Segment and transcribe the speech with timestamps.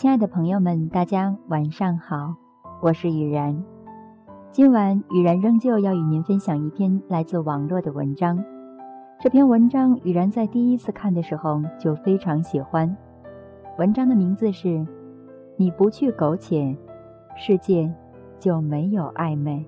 [0.00, 2.36] 亲爱的朋友们，大家晚上好，
[2.80, 3.64] 我是雨然。
[4.52, 8.44] 今晚雨然仍旧要与您分享一篇来自网络的文章。
[9.18, 12.96] 这篇文章雨然在第一次看的时候就非常喜欢。
[13.76, 14.86] 文章的名字是：
[15.56, 16.76] 你不去苟且，
[17.34, 17.92] 世界
[18.38, 19.66] 就没有暧昧。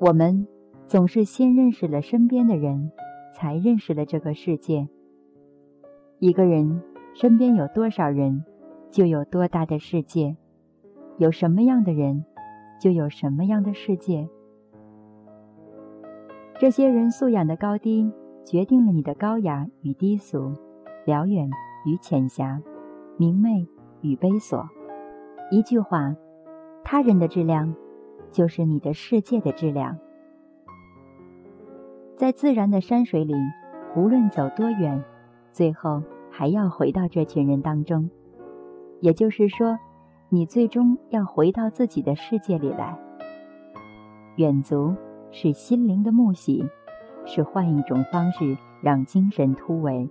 [0.00, 0.46] 我们
[0.86, 2.90] 总是先认识了身边的人，
[3.34, 4.88] 才认识了这个世界。
[6.18, 6.80] 一个人
[7.12, 8.42] 身边有多少人，
[8.90, 10.34] 就有多大的世界；
[11.18, 12.24] 有什么样的人，
[12.80, 14.26] 就有什么样的世界。
[16.58, 18.10] 这些人素养的高低，
[18.46, 20.54] 决定了你的高雅与低俗，
[21.04, 21.50] 辽远
[21.84, 22.58] 与浅狭，
[23.18, 23.66] 明媚
[24.00, 24.66] 与悲琐。
[25.50, 26.16] 一句话，
[26.82, 27.74] 他人的质量。
[28.30, 29.98] 就是你的世界的质量。
[32.16, 33.34] 在自然的山水里，
[33.96, 35.02] 无论走多远，
[35.52, 38.10] 最后还要回到这群人当中。
[39.00, 39.78] 也就是说，
[40.28, 42.98] 你最终要回到自己的世界里来。
[44.36, 44.94] 远足
[45.30, 46.64] 是心灵的沐洗，
[47.24, 50.08] 是换一种方式让精神突围，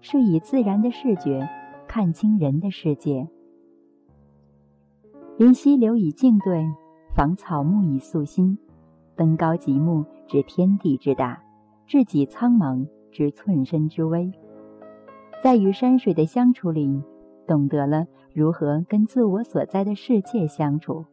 [0.00, 1.48] 是以自然的视觉
[1.86, 3.28] 看清人的世界。
[5.38, 6.64] 林溪流以静对。
[7.14, 8.56] 访草木以素心，
[9.14, 11.36] 登高极目，知天地之大；
[11.86, 14.32] 志己苍茫，知寸身之微。
[15.42, 17.02] 在与山水的相处里，
[17.46, 21.04] 懂得了如何跟自我所在的世界相处。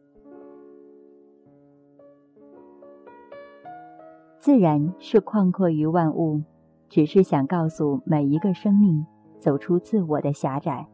[4.38, 6.40] 自然是旷阔于万物，
[6.88, 9.04] 只是想告诉每一个生命，
[9.38, 10.88] 走出自我的狭窄，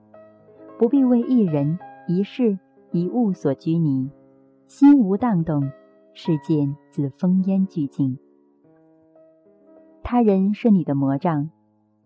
[0.76, 2.58] 不必为一人、一事、
[2.90, 4.10] 一物所拘泥。
[4.66, 5.70] 心无荡动，
[6.12, 8.18] 世界自烽烟俱尽。
[10.02, 11.50] 他人是你的魔杖，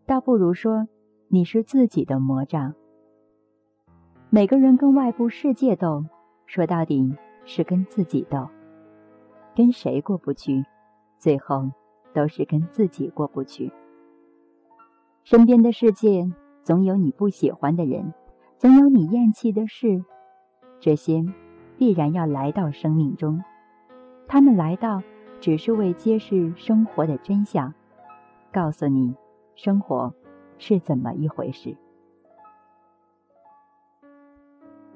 [0.05, 0.87] 倒不如说
[1.29, 2.75] 你是自己的魔杖。
[4.29, 6.05] 每个人跟外部世界斗，
[6.45, 7.17] 说到底
[7.47, 8.47] 是跟自己斗。
[9.57, 10.63] 跟谁过不去，
[11.19, 11.71] 最后
[12.13, 13.73] 都是跟自己过不去。
[15.25, 16.31] 身边的世界
[16.63, 18.13] 总有你不喜欢的人，
[18.59, 20.05] 总有你厌弃的事，
[20.79, 21.25] 这些。
[21.81, 23.43] 必然要来到生命中，
[24.29, 25.03] 他们来到
[25.41, 27.73] 只是为揭示生活的真相，
[28.53, 29.15] 告诉你
[29.55, 30.15] 生活
[30.59, 31.75] 是怎么一回事。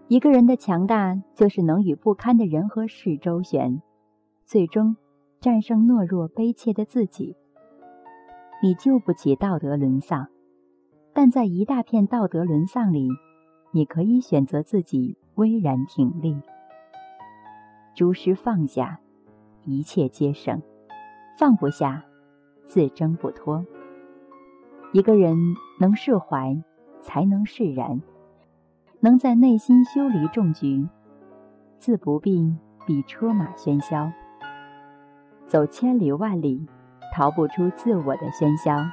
[0.08, 3.80] 一个人的强大，就是能与不堪的人和事周旋，
[4.44, 4.94] 最终
[5.40, 7.34] 战胜懦弱悲切的自己。
[8.62, 10.28] 你救不起道德沦丧，
[11.14, 13.08] 但在一大片道德沦丧里，
[13.70, 16.36] 你可以选择自己巍然挺立。
[17.94, 18.98] 诸事放下，
[19.64, 20.58] 一切皆生；
[21.38, 22.04] 放不下，
[22.66, 23.64] 自挣不脱。
[24.92, 25.36] 一个人
[25.78, 26.60] 能释怀，
[27.00, 28.00] 才能释然；
[28.98, 30.88] 能在内心修篱种菊，
[31.78, 34.10] 自不必比车马喧嚣。
[35.46, 36.66] 走千里万里，
[37.14, 38.84] 逃不出自我的喧嚣，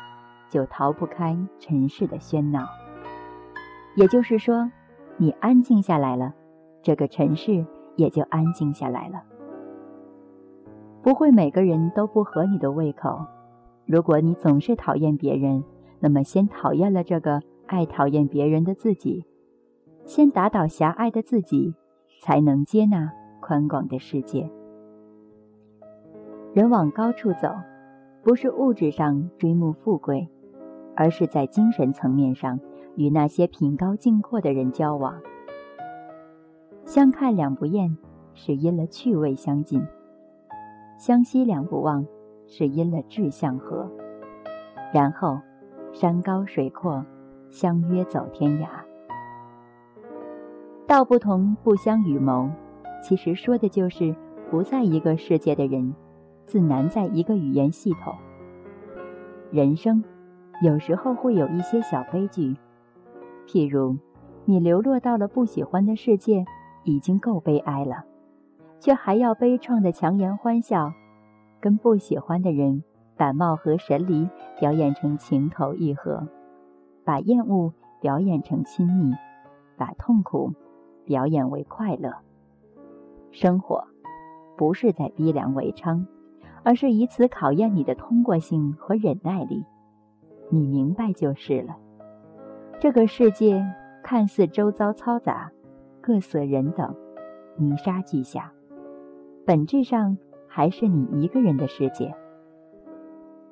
[0.48, 2.68] 就逃不开尘世的喧闹。
[3.96, 4.72] 也就是说，
[5.18, 6.36] 你安静下来了，
[6.84, 7.66] 这个尘世。
[8.02, 9.22] 也就安静下来了。
[11.04, 13.26] 不会每个人都不合你的胃口。
[13.86, 15.64] 如果你总是讨厌别人，
[16.00, 19.26] 那么先讨厌了这个爱讨厌别人的自己，
[20.06, 21.76] 先打倒狭隘的自己，
[22.22, 24.50] 才能接纳宽广的世界。
[26.54, 27.50] 人往高处走，
[28.24, 30.28] 不是物质上追慕富贵，
[30.96, 32.60] 而是在精神层面上
[32.96, 35.20] 与那些品高境阔的人交往。
[36.94, 37.98] 相看两不厌，
[38.34, 39.80] 是因了趣味相近；
[40.98, 42.06] 相惜两不忘，
[42.48, 43.90] 是因了志向合。
[44.94, 45.40] 然后，
[45.94, 47.06] 山高水阔，
[47.50, 48.68] 相约走天涯。
[50.86, 52.50] 道不同不相与谋，
[53.02, 54.14] 其实说的就是
[54.50, 55.96] 不在一个世界的人，
[56.46, 58.14] 自难在一个语言系统。
[59.50, 60.04] 人生
[60.62, 62.54] 有时候会有一些小悲剧，
[63.48, 63.96] 譬如
[64.44, 66.44] 你流落到了不喜欢的世界。
[66.84, 68.06] 已经够悲哀了，
[68.80, 70.94] 却还要悲怆的强颜欢笑，
[71.60, 72.84] 跟不喜欢的人
[73.16, 74.28] 把貌合神离
[74.60, 76.28] 表演成情投意合，
[77.04, 79.14] 把厌恶表演成亲密，
[79.78, 80.54] 把痛苦
[81.06, 82.14] 表演为快乐。
[83.32, 83.88] 生活
[84.58, 86.06] 不是在逼良为娼，
[86.64, 89.66] 而是以此考验你的通过性和忍耐力。
[90.50, 91.78] 你明白就是了。
[92.80, 93.64] 这个世界
[94.04, 95.52] 看似周遭嘈杂。
[96.02, 96.96] 各色人等，
[97.58, 98.52] 泥沙俱下，
[99.46, 100.18] 本质上
[100.48, 102.14] 还是你一个人的世界。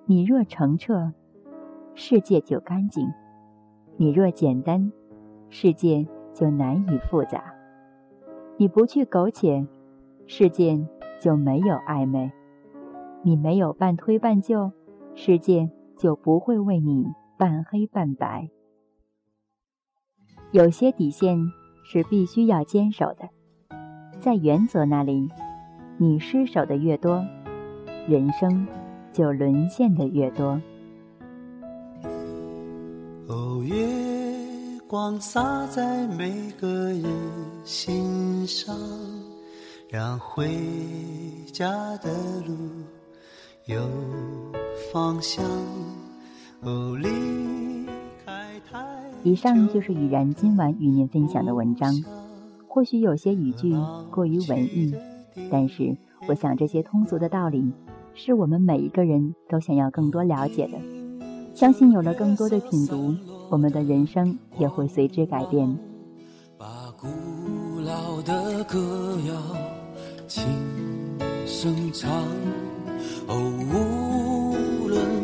[0.05, 1.13] 你若澄澈，
[1.93, 3.07] 世界就干净；
[3.97, 4.91] 你若简单，
[5.49, 7.53] 世界就难以复杂。
[8.57, 9.67] 你不去苟且，
[10.25, 10.83] 世界
[11.21, 12.31] 就没有暧昧；
[13.21, 14.71] 你没有半推半就，
[15.13, 17.05] 世界就不会为你
[17.37, 18.49] 半黑半白。
[20.51, 21.37] 有些底线
[21.91, 23.27] 是必须要坚守的，
[24.19, 25.27] 在原则那里，
[25.97, 27.25] 你失守的越多，
[28.07, 28.67] 人生
[29.11, 30.61] 就沦陷的越多。
[33.27, 33.75] 哦，月
[34.87, 37.03] 光洒在每个人
[37.63, 38.77] 心上，
[39.89, 40.47] 让回
[41.51, 42.13] 家的
[42.45, 42.55] 路
[43.65, 43.81] 有
[44.93, 45.43] 方向。
[46.61, 47.58] 哦，离。
[49.29, 51.93] 以上就是雨然今晚与您分享的文章。
[52.67, 53.75] 或许有些语句
[54.09, 54.91] 过于文艺，
[55.51, 55.95] 但是
[56.27, 57.71] 我想这些通俗的道理，
[58.15, 60.79] 是我们每一个人都想要更多了解的。
[61.53, 63.13] 相信有了更多的品读，
[63.51, 65.77] 我们的人生也会随之改变。
[66.57, 67.07] 把古
[67.81, 69.35] 老的歌谣
[70.27, 70.43] 轻
[71.45, 72.09] 声唱，
[73.27, 73.35] 哦，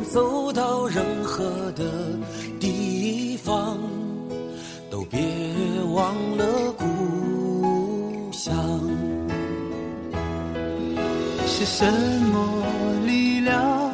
[0.06, 1.44] 走到任何
[1.74, 1.84] 的
[2.60, 3.78] 地方。
[4.90, 5.19] 都别
[5.94, 6.46] 忘了
[6.78, 8.56] 故乡。
[11.46, 11.86] 是什
[12.31, 12.63] 么
[13.06, 13.92] 力量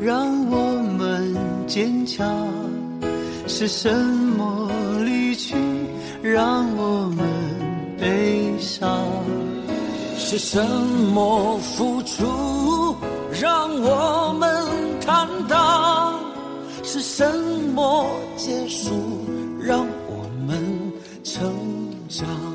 [0.00, 1.36] 让我们
[1.68, 2.26] 坚强？
[3.46, 3.94] 是什
[4.36, 4.70] 么
[5.04, 5.54] 离去
[6.20, 7.24] 让我们
[8.00, 9.06] 悲伤？
[10.16, 10.66] 是什
[11.14, 12.96] 么付出
[13.40, 16.14] 让我们长大？
[16.82, 17.30] 是什
[17.74, 18.06] 么
[18.36, 19.26] 结束
[19.60, 20.92] 让我们？
[21.22, 21.42] 成
[22.08, 22.53] 长。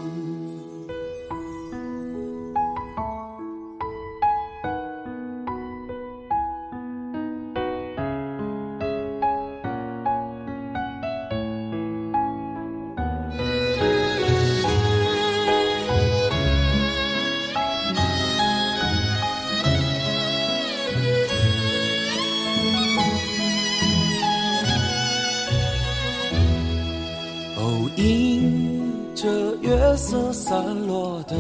[29.90, 31.36] 月色散落的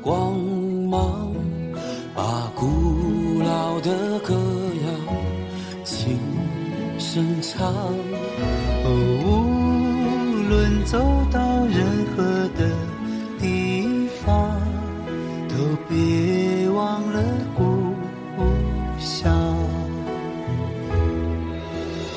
[0.00, 0.38] 光
[0.88, 1.34] 芒，
[2.14, 4.34] 把古老的歌
[4.86, 5.14] 谣
[5.82, 6.16] 轻
[6.96, 7.74] 声唱。
[8.84, 8.88] 无
[10.48, 10.96] 论走
[11.32, 11.84] 到任
[12.14, 12.22] 何
[12.56, 12.70] 的
[13.40, 14.48] 地方，
[15.48, 15.56] 都
[15.88, 17.20] 别忘了
[17.56, 17.64] 故
[19.00, 19.56] 乡。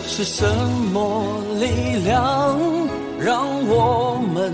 [0.06, 0.46] 是什
[0.94, 2.56] 么力量
[3.20, 4.54] 让我们？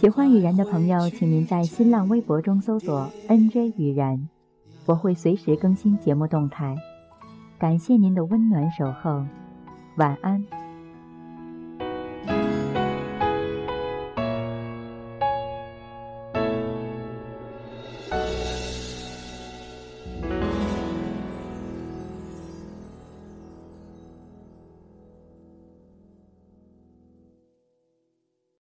[0.00, 4.30] 喜欢雨然的朋友，请您在新浪微博中搜索 “nj 雨然”，
[4.88, 6.74] 我会随时更新节目动态。
[7.58, 9.22] 感谢您的温暖守候，
[9.98, 10.42] 晚安。